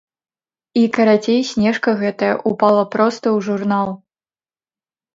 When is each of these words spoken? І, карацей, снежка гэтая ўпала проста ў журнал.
І, 0.79 0.85
карацей, 0.95 1.37
снежка 1.51 1.95
гэтая 2.01 2.31
ўпала 2.55 2.83
проста 2.99 3.23
ў 3.23 3.39
журнал. 3.51 3.89